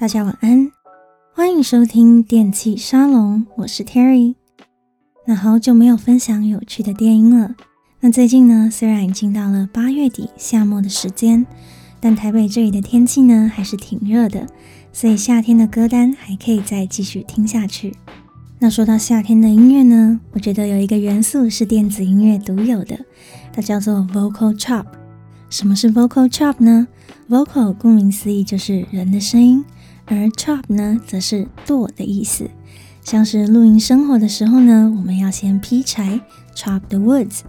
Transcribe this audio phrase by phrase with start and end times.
[0.00, 0.70] 大家晚安，
[1.34, 4.36] 欢迎收听电器沙龙，我是 Terry。
[5.26, 7.56] 那好久没有分享有趣的电音了。
[7.98, 11.44] 那最近呢，虽然已经到了八月底夏末的时间，
[11.98, 14.46] 但台北这里的天气呢还是挺热的，
[14.92, 17.96] 所以夏天的歌单还可以再继续听下去。
[18.60, 22.96] 那说到夏天的音乐呢，我觉得有一个元素是电子音乐独有的，
[23.52, 24.84] 它叫做 Vocal Chop。
[25.50, 26.86] 什么是 Vocal Chop 呢
[27.28, 29.64] ？Vocal 顾名思义就是人的声音。
[30.08, 32.50] 而 chop 呢，则是剁的意思，
[33.02, 36.20] 像是露营生火的时候呢，我们要先劈柴
[36.54, 37.40] ，chop the woods，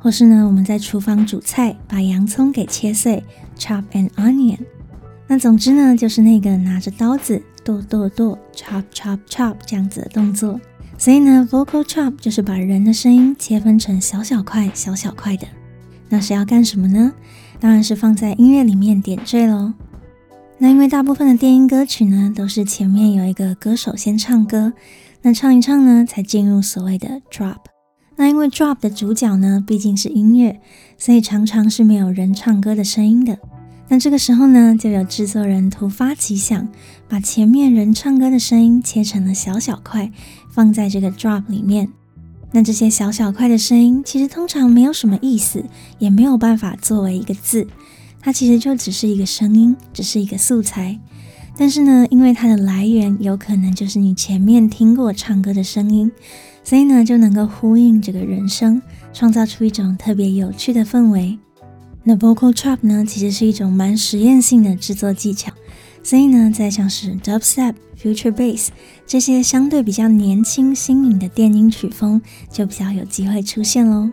[0.00, 3.22] 或是呢，我们在厨房煮菜，把洋葱给切碎
[3.56, 4.58] ，chop an onion。
[5.26, 10.60] 那总之呢，就是那个拿着刀子剁剁剁，chop chop chop 这样子的动作。
[10.96, 15.46] 所以呢，vocal chop 就是把人的声音切分成小小块、小小块的。
[16.08, 17.12] 那是要干什么呢？
[17.60, 19.72] 当然是放在音乐里面点缀喽。
[20.60, 24.72] 那因为大部分的电音歌曲呢，都是前面有一个歌手先唱歌，
[25.22, 27.58] 那唱一唱呢，才进入所谓的 drop。
[28.16, 30.60] 那因为 drop 的主角呢，毕竟是音乐，
[30.96, 33.38] 所以常常是没有人唱歌的声音的。
[33.86, 36.68] 那这个时候呢，就有制作人突发奇想，
[37.08, 40.10] 把前面人唱歌的声音切成了小小块，
[40.50, 41.88] 放在这个 drop 里面。
[42.50, 45.64] 那这些小小块的声音，其实通常没有什么意思，
[46.00, 47.66] 也没有办法作为一个字。
[48.20, 50.98] 它其实就只是一个声音，只是一个素材，
[51.56, 56.10] 但是呢，因为它的来源有可能就是你前面听过唱歌的声音，
[56.62, 61.38] 所以呢，就能够呼应这个人声，创造出一种特别有趣的氛围。
[62.04, 65.52] 那 vocal chop 呢，其实是一种蛮实验性的制作技巧，
[66.02, 68.68] 所以呢，在像是 dubstep、future bass
[69.06, 74.10] 这些相对比较年轻新颖的电音曲风，就比较有机会出现喽。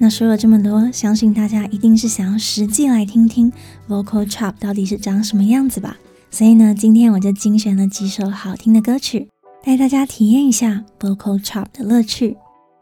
[0.00, 3.52] 那说了这么多，相信大家一定是想要实际来听听
[3.88, 5.98] vocal chop 到底是长什么样子吧。
[6.30, 9.28] 所以呢，今天我就精选了几首好听的歌曲，
[9.64, 12.36] 带大家体验一下 vocal chop 的乐趣。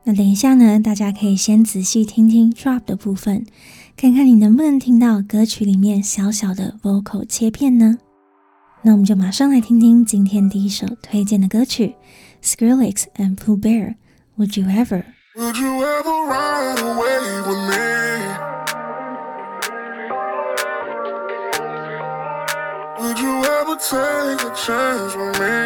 [0.05, 3.47] 那等一下呢，大家可以先仔细听听 drop 的部分，
[3.97, 7.99] 看看你能不能听到歌曲里面小小的 vocal 切片呢？
[8.83, 11.95] 那我们就马上来听听今天第一首推荐的歌曲
[12.43, 13.95] Skrillex and Pooh Bear
[14.37, 15.03] Would You Ever
[15.39, 17.87] Ever？Would you ever ride away with me?
[23.03, 25.57] Would you ever take a chance with me?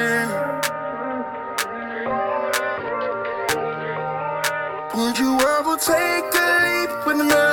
[4.95, 7.47] Would you ever take a leap with me?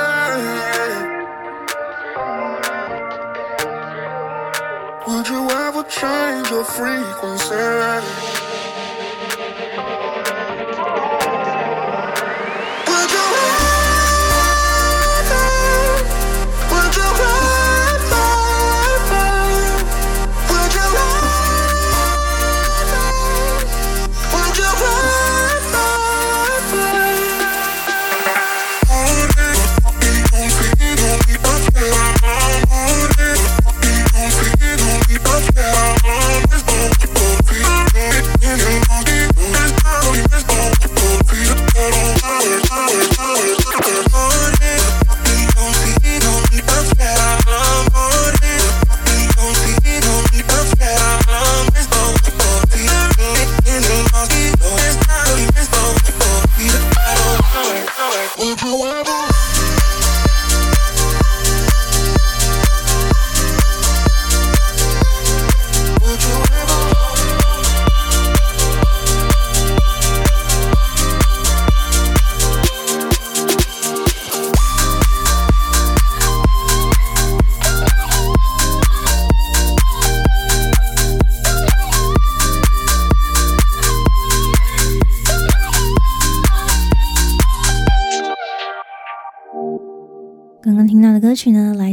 [5.06, 8.37] Would you ever change your frequency?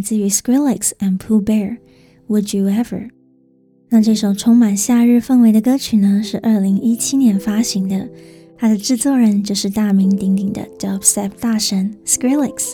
[0.06, 1.78] 自于 Skrillex and Pooh Bear。
[2.28, 3.10] Would you ever？
[3.90, 8.08] 那这首充满夏日氛围的歌曲呢，是二零一七年发行的。
[8.56, 12.74] 它的制作人就是大名鼎鼎的 Dubstep 大神 Skrillex。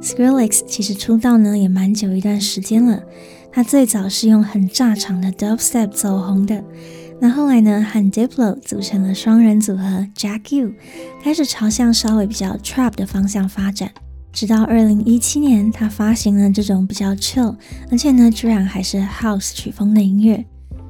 [0.00, 3.02] Skrillex 其实出道呢也蛮久一段时间了。
[3.52, 6.64] 他最早是用很炸场的 Dubstep 走红的。
[7.20, 10.72] 那后来呢，和 Diplo 组成了双人组合 Jack U，
[11.22, 13.90] 开始朝向稍微比较 Trap 的方向发展。
[14.32, 17.56] 直到二零一七年，他发行了这种比较 chill，
[17.90, 20.44] 而且呢，居然还是 house 曲风的音乐，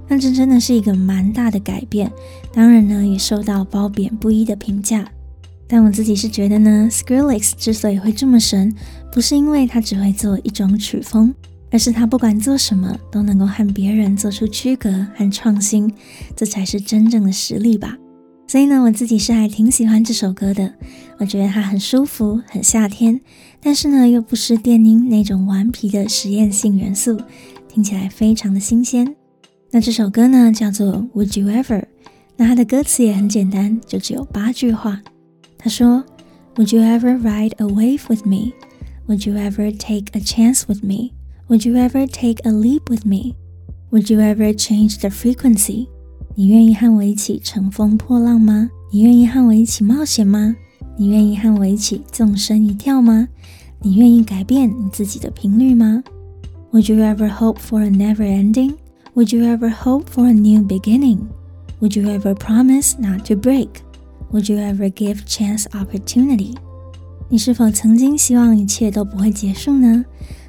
[0.08, 2.10] 那这真的是一个蛮大的改变。
[2.52, 5.10] 当然呢，也受到褒贬不一的评价。
[5.66, 8.74] 但我自己是觉得呢，Skrillex 之所以会这么神，
[9.12, 11.32] 不是因为他只会做一种曲风，
[11.70, 15.92] 而是他不管做什么都能够和别人做出区隔和创新，
[16.34, 17.96] 这才是真正的实力吧。
[18.48, 20.74] 所以呢，我自己是还挺喜欢这首歌的。
[21.20, 23.20] 我觉得它很舒服，很夏天，
[23.60, 27.20] 但是呢又不失电音那种顽皮的实验性元素，
[27.68, 29.14] 听起来非常的新鲜。
[29.70, 31.84] 那这首歌呢叫做 Would You Ever？
[32.38, 35.02] 那它的歌词也很简单，就只有八句话。
[35.58, 36.02] 他说
[36.56, 38.54] ：Would you ever ride a wave with me?
[39.06, 41.12] Would you ever take a chance with me?
[41.48, 43.34] Would you ever take a leap with me?
[43.90, 45.88] Would you ever change the frequency?
[46.34, 48.70] 你愿意和我一起乘风破浪吗？
[48.90, 50.56] 你愿意和我一起冒险吗？
[51.00, 53.26] 你愿意和我一起纵身一跳吗？
[53.80, 56.04] 你愿意改变你自己的频率吗
[56.72, 58.74] ？Would you ever hope for a never ending?
[59.14, 61.20] Would you ever hope for a new beginning?
[61.80, 63.68] Would you ever promise not to break?
[64.30, 66.54] Would you ever give chance opportunity?
[67.30, 70.04] 你是否曾经希望一切都不会结束呢？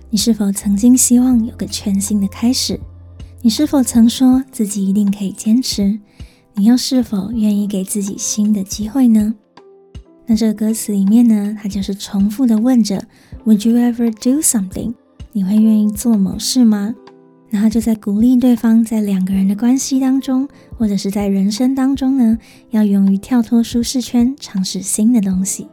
[0.10, 2.78] 你是否曾经希望有个全新的开始？
[3.42, 6.02] 你是否曾说自己一定可以坚持？
[6.56, 9.36] 你又是否愿意给自己新的机会呢？
[10.32, 13.06] 那这个歌词里面呢，它就是重复的问着
[13.46, 14.94] ：Would you ever do something？
[15.34, 16.96] 你会愿意做某事吗？
[17.50, 20.48] 然后就在鼓励对方，在两个人的关系当中，
[20.78, 22.38] 或者是在人生当中呢，
[22.70, 25.68] 要勇于跳脱舒适圈，尝试新的东西。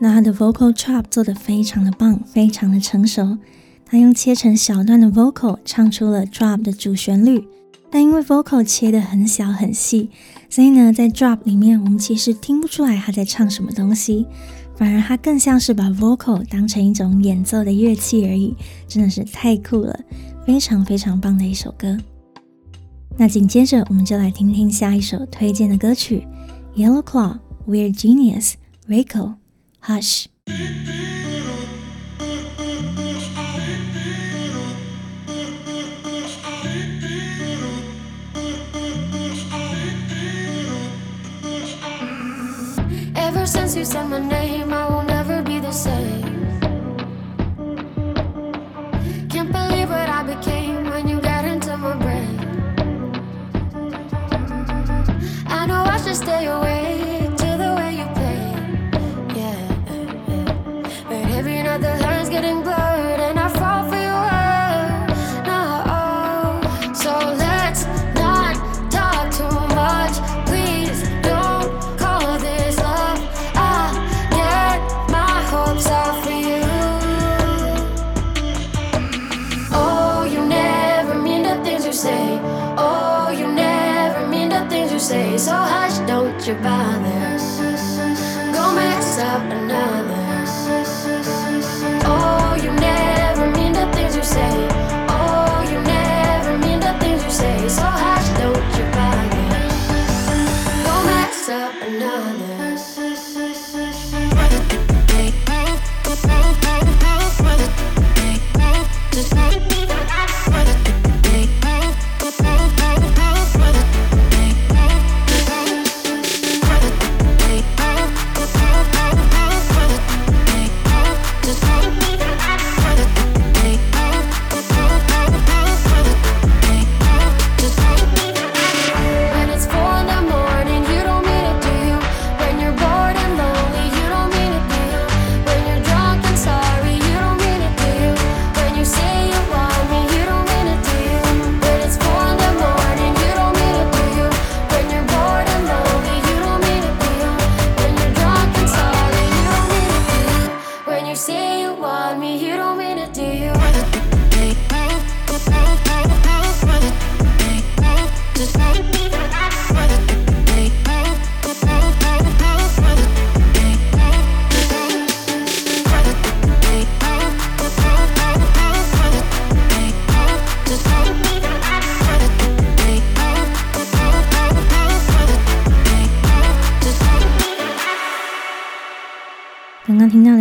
[0.00, 3.38] 那他的 vocal chop 做得非常的棒，非常的成熟。
[3.86, 7.46] 他用切成小段的 vocal 唱出了 drop 的主旋律，
[7.88, 10.10] 但因为 vocal 切得很小很细，
[10.50, 14.26] 所以呢，在 drop 里面我们其实听不出来他在唱什么东西，
[14.76, 18.54] 反而他更像是把 vocal 当成一种演奏的乐器而已，
[18.88, 19.98] 真的是太酷了，
[20.44, 21.96] 非常非常棒的一首歌。
[23.16, 26.26] 那紧接着我们就来听听下一首推荐的歌曲
[26.74, 28.54] ，Yellow Claw We're Genius
[28.88, 29.34] Reiko
[29.80, 30.26] Hush。
[43.80, 46.60] you said my name, I will never be the same.
[49.30, 52.38] Can't believe what I became when you got into my brain.
[55.46, 58.44] I know I should stay away, to the way you play,
[59.40, 59.62] yeah.
[61.08, 62.89] But every night the line's getting blurred.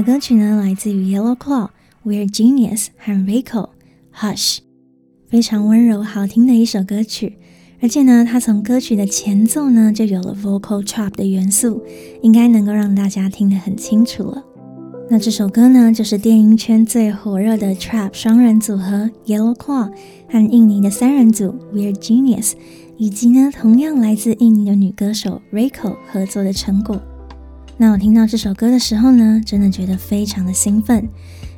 [0.01, 1.69] 歌曲呢，来自于 Yellow Claw、
[2.05, 3.69] We're Genius 和 Reiko
[4.15, 4.59] Hush，
[5.27, 7.37] 非常温柔好听的一首歌曲。
[7.81, 11.81] 而且呢，它从歌曲的前奏呢就有了 Vocal Trap 的元素，
[12.21, 14.43] 应该能够让大家听得很清楚了。
[15.09, 19.91] 那这首歌呢，就是电音圈最火热的 Trap 双人组合 Yellow Claw
[20.29, 22.53] 和印尼的三人组 We're Genius，
[22.97, 27.01] 以及呢同样来自印尼的女歌手 Reiko 合作的成果。
[27.81, 31.07] 那我听到这首歌的时候呢，真的觉得非常的兴奋，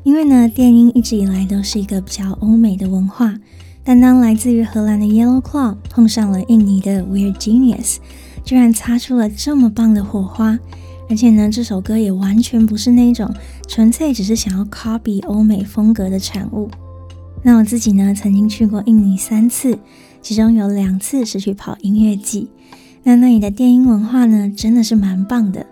[0.04, 3.36] 因为呢，电音一直以来都是一个比较欧美的文化，
[3.84, 7.98] 但当来自于荷兰的 Yellow Claw 碰上了印尼的 Weird Genius，
[8.44, 10.60] 居然擦出了这么棒的火花，
[11.10, 13.34] 而且呢，这首歌也完全不是那种
[13.68, 16.70] 纯粹只是想要 copy 欧美风格的产物。
[17.42, 19.76] 那我自己呢，曾经去过印尼三次，
[20.22, 22.52] 其中有两次是去跑音乐季，
[23.02, 25.66] 那那里的电音文化呢，真的是蛮棒的。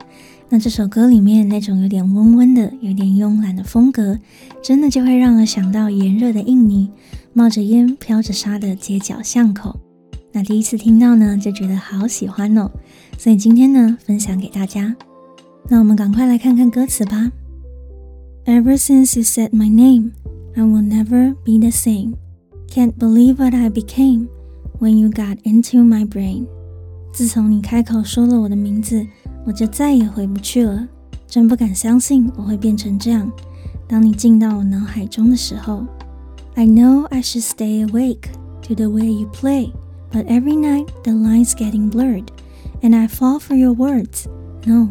[0.52, 4.18] 那这首歌里面那种有点温温的、有点慵懒的风格，
[4.64, 6.90] 真的就会让我想到炎热的印尼，
[7.34, 9.80] 冒着烟、飘着沙的街角巷口。
[10.32, 12.70] 那第一次听到呢，就觉得好喜欢哦，
[13.18, 14.96] 所以今天呢，分享给大家。
[15.68, 17.32] 那我们赶快来看看歌词吧。
[18.46, 20.14] Ever since you said my name,
[20.56, 22.14] I will never be the same.
[22.74, 24.30] Can't believe what I became
[24.80, 26.48] when you got into my brain.
[27.14, 29.06] 自从你开口说了我的名字。
[29.47, 30.87] 我就再也回不去了，
[31.27, 33.31] 真不敢相信我会变成这样。
[33.87, 35.85] 当你进到我脑海中的时候，
[36.55, 38.29] I know I should stay awake
[38.63, 39.71] to the way you play,
[40.11, 42.27] but every night the lines getting blurred,
[42.81, 44.27] and I fall for your words.
[44.65, 44.89] No，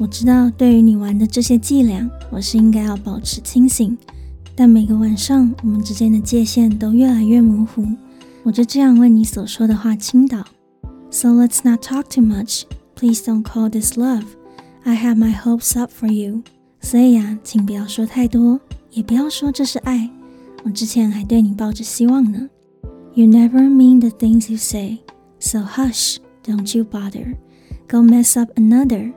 [0.00, 3.96] 我知道对于你玩的这些伎俩，我是应该要保持清醒，
[4.56, 7.86] 但每个晚上我们之间的界限都越来越模糊，
[8.42, 10.44] 我就这样为你所说的话倾倒。
[11.10, 12.64] So let's not talk too much.
[12.96, 14.24] Please don't call this love.
[14.84, 16.42] I have my hopes up for you.
[16.80, 18.60] 所以啊，请不要说太多，
[18.90, 20.10] 也不要说这是爱。
[20.64, 22.48] 我之前还对你抱着希望呢。
[23.14, 24.98] You never mean the things you say,
[25.38, 27.36] so hush, don't you bother.
[27.88, 29.12] Go mess up another.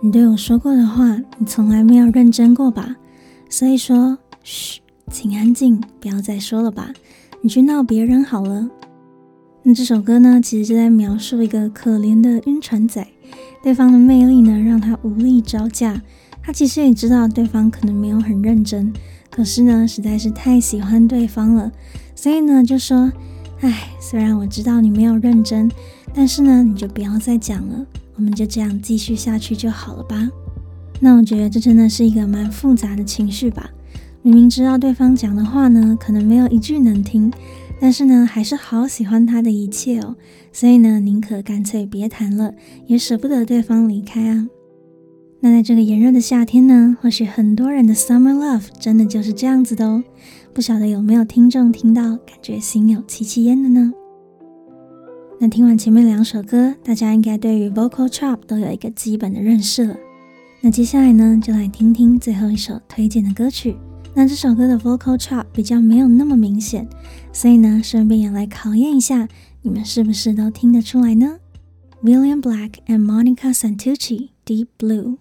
[0.00, 2.96] 你对我说过的话，你从来没有认真过吧？
[3.48, 6.92] 所以说，嘘，请安静，不要再说了吧。
[7.40, 8.68] 你去闹别人好了。
[9.63, 13.07] 那这首歌呢，其实就在描述一个可怜的晕船仔，
[13.63, 16.01] 对方的魅力呢，让他无力招架。
[16.41, 18.91] 他其实也知道对方可能没有很认真，
[19.29, 21.71] 可是呢，实在是太喜欢对方了，
[22.15, 23.13] 所以呢，就说
[23.61, 25.69] ：“唉，虽然我知道你没有认真，
[26.11, 30.27] 但是呢，你就不要再讲了，我们就这样继续下去就好了吧。”
[30.99, 33.69] 那我觉得这真的是一个蛮复杂的情绪吧。
[34.23, 37.31] 明明知道对方讲的话呢，可能没有一句能听。
[37.83, 40.15] 但是呢，还是好喜欢他的一切哦，
[40.53, 42.53] 所以呢，宁可干脆别谈了，
[42.85, 44.47] 也舍不得对方离开啊。
[45.39, 50.03] 那在这个炎热的夏天呢，或许很多人的 summer love 真的就是这样子的哦。
[50.53, 53.91] 不晓得有没有听众听到，感觉心有戚戚焉的呢？
[55.39, 59.97] 那听完前面两首歌，大家应该对于 vocal chop 都有一个基本的认识了。
[60.59, 63.75] 那接下来呢，就来听听最后一首推荐的歌曲。
[64.13, 66.87] 那这首歌的 vocal chop 比较没有那么明显，
[67.31, 69.27] 所以呢，顺便也来考验一下，
[69.61, 71.37] 你们是不是都听得出来呢
[72.03, 75.17] ？William Black and Monica Santucci, Deep Blue。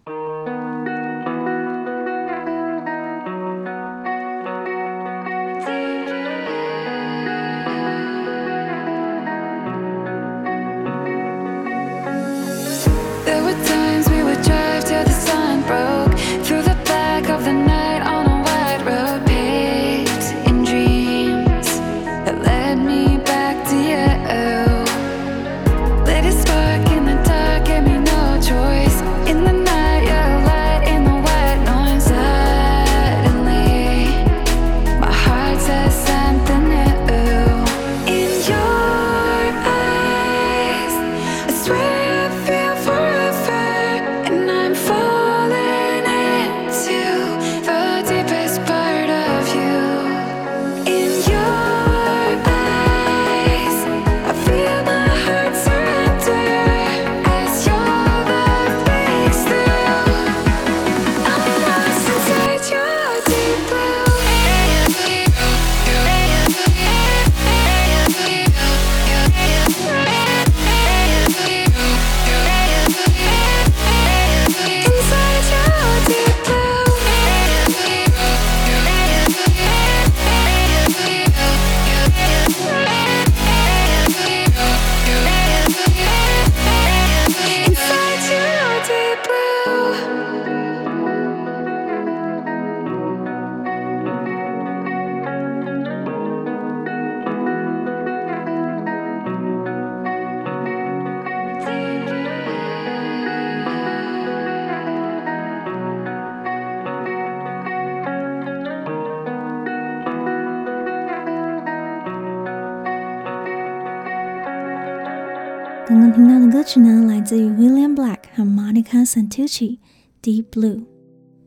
[117.21, 119.77] 来自于 William Black 和 Monica Santucci
[120.23, 120.85] Deep Blue。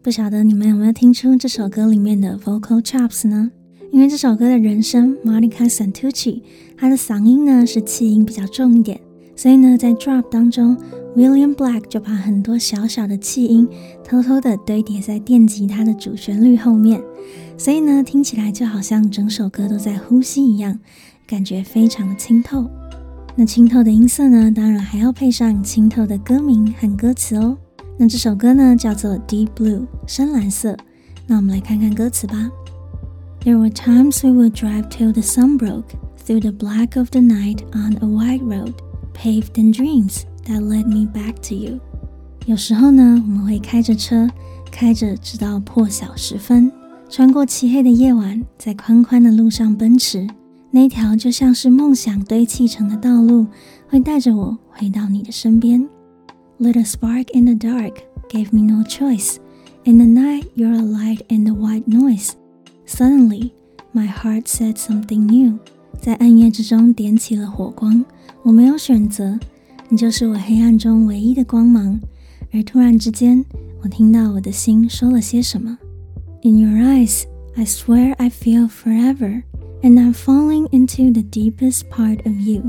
[0.03, 3.49] 不晓得你们有没有听出这首歌里面的 vocal chops 呢？
[3.91, 6.43] 因为这首歌的人声 Monica Santucci，
[6.77, 9.01] 她的嗓音呢是气音比较重一点，
[9.35, 10.77] 所以呢在 drop 当中
[11.15, 13.67] ，William Black 就把很多小小的气音
[14.03, 17.01] 偷偷的堆叠在电吉他的主旋律后面，
[17.57, 20.79] 所以呢听起来就好像整首歌都在呼吸一样，
[21.25, 22.69] 感觉非常的清透。
[23.35, 27.57] 那清透的音色呢，当然还要配上清透的歌名和歌词哦。
[27.97, 30.77] 那这首歌呢，叫做《Deep Blue》深蓝色。
[31.25, 32.51] 那我们来看看歌词吧。
[33.43, 37.61] There were times we would drive till the sun broke through the black of the night
[37.73, 38.73] on a white road,
[39.13, 41.79] paved in dreams that led me back to you。
[42.45, 44.29] 有时候呢，我们会开着车，
[44.71, 46.71] 开着直到破晓时分，
[47.09, 50.27] 穿过漆黑的夜晚，在宽宽的路上奔驰。
[50.75, 53.45] 那条就像是梦想堆砌成的道路，
[53.87, 55.87] 会带着我回到你的身边。
[56.59, 57.93] Little spark in the dark,
[58.27, 59.35] gave me no choice.
[59.83, 62.31] In the night, you're a light in the white noise.
[62.87, 63.51] Suddenly,
[63.91, 65.59] my heart said something new.
[66.01, 68.03] 在暗夜之中点起了火光，
[68.41, 69.37] 我没有选择，
[69.89, 72.01] 你就是我黑暗中唯一的光芒。
[72.51, 73.45] 而突然之间，
[73.83, 75.77] 我听到我的心说了些什么。
[76.41, 77.25] In your eyes,
[77.55, 79.43] I swear I feel forever,
[79.82, 82.62] and I'm falling into the deepest part of you.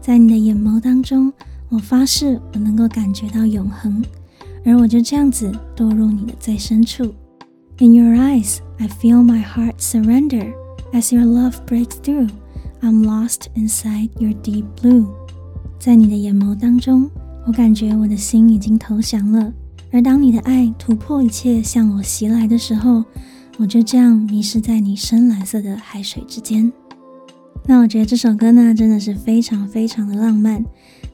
[0.00, 1.32] 在你的眼眸当中。
[1.72, 4.02] 我发誓，我能够感觉到永恒，
[4.64, 7.14] 而我就这样子堕入你的最深处。
[7.78, 10.52] In your eyes, I feel my heart surrender.
[10.92, 12.28] As your love breaks through,
[12.82, 15.06] I'm lost inside your deep blue.
[15.78, 17.08] 在你的眼眸当中，
[17.46, 19.52] 我感觉我的心已经投降了。
[19.92, 23.04] 而当你的爱突破一切向我袭来的时候，
[23.57, 26.71] 我就这样迷失在你深蓝色的海水之间。
[27.65, 30.63] 那我觉得这首歌呢，真的是非常非常的浪漫。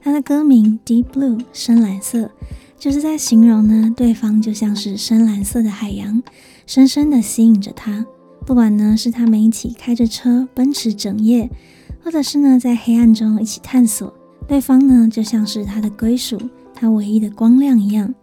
[0.01, 2.31] 它的歌名《Deep Blue》深蓝色，
[2.77, 6.21] 就是在形容呢，对方就像是深蓝色的海洋，
[6.65, 8.05] 深深的吸引着他。
[8.45, 11.49] 不管呢是他们一起开着车奔驰整夜，
[12.03, 14.11] 或者是呢在黑暗中一起探索，
[14.47, 16.41] 对方呢就像是他的归属，
[16.73, 18.13] 他唯一的光亮一样。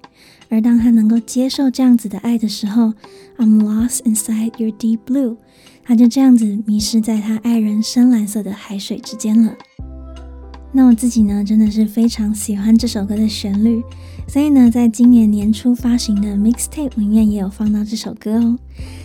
[0.51, 2.95] 而当他能够接受这样子的爱的时候
[3.37, 5.37] ，I'm lost inside your deep blue，
[5.85, 9.55] 他就这样子迷失在他爱人深蓝色的海水之间了。
[10.73, 13.83] 那我自己呢，真的是非常喜欢这首歌的旋律，
[14.29, 18.59] 所以呢，在今年年初发行的 mixtape 里面也有放到这首歌哦。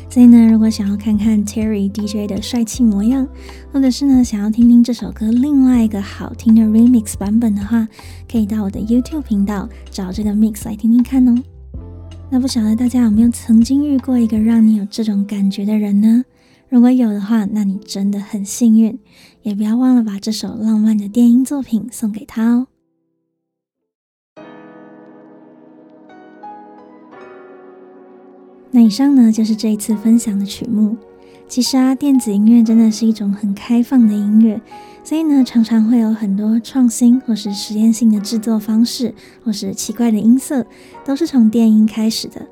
[0.10, 3.26] 所以呢，如果想要看看 Terry DJ 的帅气模样，
[3.72, 7.88] 或者是呢，想要听听这首歌另外一个好听的 remix 版本的话，
[8.30, 11.42] 可以到我的 YouTube 频道找这个 mix 来听听看哦。
[12.30, 16.26] 那不晓得大家有没有曾经遇过一个让你有这种感觉的人呢？
[16.68, 19.00] 如果有的话，那你真的很幸运，
[19.42, 22.68] 也不要忘了把这首浪漫的电音作品送给他哦。
[28.76, 30.98] 那以上呢，就是这一次分享的曲目。
[31.48, 34.60] 其实啊，电子音乐真的是一种很开放的音乐，
[35.04, 40.66] 所以呢，常常会有很多创新或是实验性的制作方式，或是奇怪的音色，
[41.06, 42.48] 都是从电音开始的。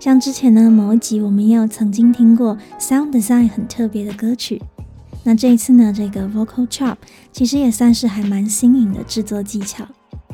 [0.00, 4.60] 像之前呢，某一集我们也有曾经听过 sound design 很特别的歌曲，
[5.22, 6.96] 那这一次呢，这个 vocal chop
[7.30, 9.86] 其实也算是还蛮新颖的制作技巧。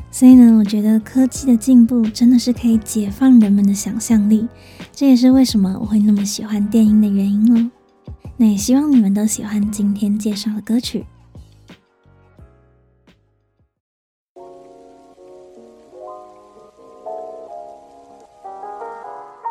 [0.09, 4.47] 所以呢，我觉得科技的进步真的是可以解放人们的想象力，
[4.99, 7.69] 这也是为什么我会那么喜欢电音的原因哦。
[8.35, 11.05] 那也希望你们都喜欢今天介绍的歌曲。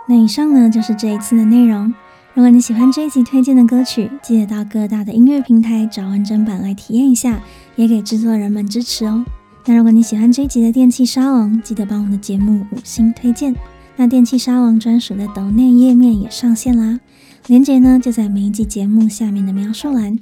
[0.08, 1.94] 那以上呢，就是这一次的内容。
[2.34, 7.40] 如果你喜欢这一集推荐的歌曲，记得到各大的音乐平台找完整版来体验一下，
[7.76, 9.24] 也给制作人们支持哦。
[9.64, 13.54] 那如果你喜欢这一集的电器沙龙，记得帮我们的节目五星推荐。
[13.96, 17.00] 那电器沙龙专属的抖内页面也上线啦，
[17.46, 20.18] 链接呢就在每一集节目下面的描述栏，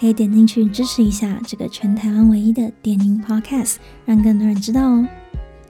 [0.00, 5.06] 可以点进去支持一下这个全台湾唯一的电音 Podcast，让更多人知道哦。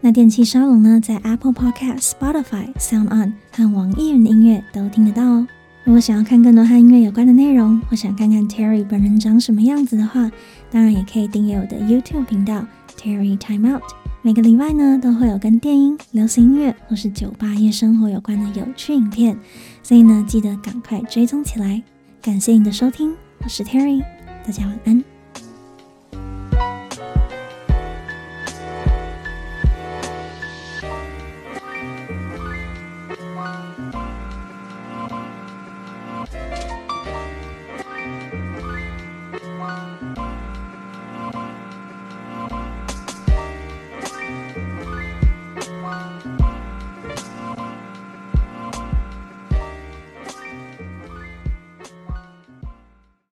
[0.00, 5.48] 那电器沙龙呢，在 Apple Podcast、Spotify、Sound On 和网易云的音乐都听得到哦。
[5.82, 10.30] 如果想要看更多和音乐有关的内容，或想看看 Terry 本人长什么样子的话，
[10.70, 12.64] 当然也可以订阅我的 YouTube 频道
[12.96, 13.82] Terry Time Out。
[14.20, 19.38] 每个礼拜呢，都会有跟电音、流行音乐或是酒吧夜生活有关的有趣影片，
[19.82, 21.80] 所以呢，记得赶快追踪起来。
[22.20, 24.02] 感谢你的收听，我是 Terry，
[24.44, 25.17] 大家晚安。